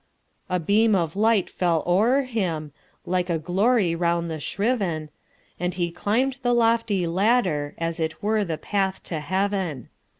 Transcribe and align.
A 0.49 0.59
beam 0.59 0.95
of 0.95 1.15
light 1.15 1.47
fell 1.47 1.83
o'er 1.85 2.23
him, 2.23 2.71
Like 3.05 3.29
a 3.29 3.37
glory 3.37 3.93
round 3.93 4.31
the 4.31 4.39
shriven, 4.39 5.11
And 5.59 5.75
he 5.75 5.91
climb'd 5.91 6.37
the 6.41 6.55
lofty 6.55 7.05
ladderAs 7.05 7.99
it 7.99 8.23
were 8.23 8.43
the 8.43 8.57
path 8.57 9.03
to 9.03 9.19
heaven. 9.19 9.89